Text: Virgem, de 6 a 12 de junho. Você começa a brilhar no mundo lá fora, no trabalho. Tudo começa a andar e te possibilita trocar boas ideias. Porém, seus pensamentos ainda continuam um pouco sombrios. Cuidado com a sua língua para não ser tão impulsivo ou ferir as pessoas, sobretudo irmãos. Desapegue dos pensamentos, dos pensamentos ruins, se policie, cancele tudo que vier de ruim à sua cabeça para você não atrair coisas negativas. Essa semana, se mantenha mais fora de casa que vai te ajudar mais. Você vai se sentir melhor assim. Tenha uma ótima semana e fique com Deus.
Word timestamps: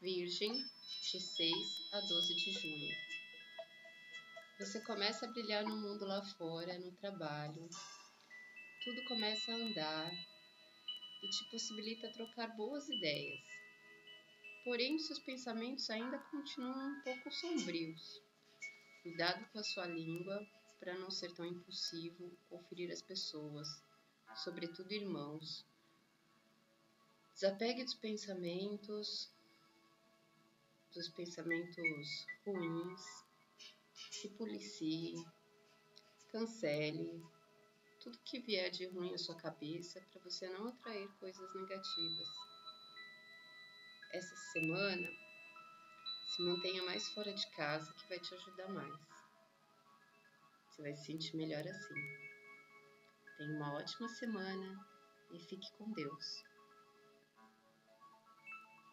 Virgem, 0.00 0.64
de 1.10 1.20
6 1.20 1.92
a 1.92 2.00
12 2.00 2.34
de 2.36 2.52
junho. 2.52 2.94
Você 4.60 4.80
começa 4.82 5.26
a 5.26 5.32
brilhar 5.32 5.64
no 5.64 5.76
mundo 5.76 6.04
lá 6.04 6.22
fora, 6.22 6.78
no 6.78 6.92
trabalho. 6.92 7.68
Tudo 8.84 9.04
começa 9.06 9.50
a 9.50 9.56
andar 9.56 10.12
e 11.20 11.28
te 11.28 11.50
possibilita 11.50 12.12
trocar 12.12 12.46
boas 12.56 12.88
ideias. 12.88 13.40
Porém, 14.62 15.00
seus 15.00 15.18
pensamentos 15.18 15.90
ainda 15.90 16.16
continuam 16.30 16.90
um 16.90 17.00
pouco 17.02 17.32
sombrios. 17.32 18.22
Cuidado 19.02 19.44
com 19.52 19.58
a 19.58 19.64
sua 19.64 19.86
língua 19.86 20.46
para 20.78 20.96
não 20.96 21.10
ser 21.10 21.34
tão 21.34 21.44
impulsivo 21.44 22.38
ou 22.50 22.62
ferir 22.68 22.92
as 22.92 23.02
pessoas, 23.02 23.66
sobretudo 24.44 24.92
irmãos. 24.92 25.66
Desapegue 27.34 27.82
dos 27.82 27.94
pensamentos, 27.94 29.36
dos 30.98 31.08
pensamentos 31.10 32.26
ruins, 32.44 33.00
se 34.10 34.28
policie, 34.30 35.14
cancele 36.32 37.22
tudo 38.00 38.18
que 38.24 38.40
vier 38.40 38.68
de 38.68 38.86
ruim 38.86 39.14
à 39.14 39.18
sua 39.18 39.36
cabeça 39.36 40.00
para 40.10 40.20
você 40.22 40.48
não 40.48 40.66
atrair 40.66 41.08
coisas 41.20 41.54
negativas. 41.54 42.28
Essa 44.12 44.34
semana, 44.52 45.08
se 46.34 46.42
mantenha 46.42 46.82
mais 46.82 47.08
fora 47.10 47.32
de 47.32 47.46
casa 47.52 47.92
que 47.94 48.08
vai 48.08 48.18
te 48.18 48.34
ajudar 48.34 48.68
mais. 48.68 48.98
Você 50.66 50.82
vai 50.82 50.96
se 50.96 51.06
sentir 51.06 51.36
melhor 51.36 51.64
assim. 51.64 51.94
Tenha 53.36 53.56
uma 53.56 53.74
ótima 53.74 54.08
semana 54.08 54.84
e 55.32 55.38
fique 55.38 55.70
com 55.76 55.92
Deus. 55.92 56.57